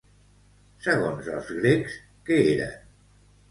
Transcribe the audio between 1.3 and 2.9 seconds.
els grecs, que eren?